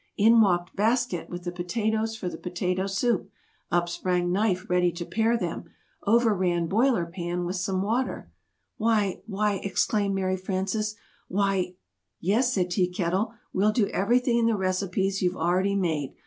In 0.17 0.41
walked 0.41 0.75
Basket 0.75 1.29
with 1.29 1.43
the 1.43 1.51
potatoes 1.51 2.15
for 2.15 2.27
the 2.27 2.39
potato 2.39 2.87
soup; 2.87 3.29
up 3.69 3.87
sprang 3.87 4.31
Knife 4.31 4.67
ready 4.67 4.91
to 4.93 5.05
pare 5.05 5.37
them; 5.37 5.65
over 6.07 6.33
ran 6.33 6.65
Boiler 6.65 7.05
Pan 7.05 7.45
with 7.45 7.57
some 7.57 7.83
water. 7.83 8.31
"Why! 8.77 9.21
Why!" 9.27 9.57
exclaimed 9.63 10.15
Mary 10.15 10.37
Frances. 10.37 10.95
"Why!" 11.27 11.75
[Illustration: 11.79 11.81
"It 11.83 11.83
is 11.83 12.23
not!"] 12.23 12.35
"Yes!" 12.35 12.53
said 12.53 12.69
Tea 12.71 12.87
Kettle, 12.89 13.33
"we'll 13.53 13.71
do 13.71 13.89
everything 13.89 14.39
in 14.39 14.47
the 14.47 14.57
recipes 14.57 15.21
you've 15.21 15.37
already 15.37 15.75
made. 15.75 16.15